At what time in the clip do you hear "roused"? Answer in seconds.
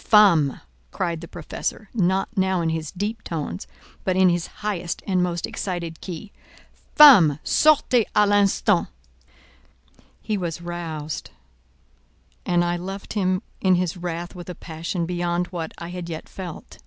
10.62-11.30